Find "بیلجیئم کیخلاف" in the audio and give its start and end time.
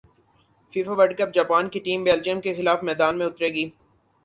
2.03-2.83